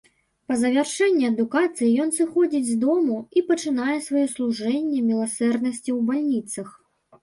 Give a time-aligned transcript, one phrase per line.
[0.51, 6.79] Па завяршэнні адукацыі ён сыходзіць з дому, і пачынае сваё служэнне міласэрнасці ў бальніцах.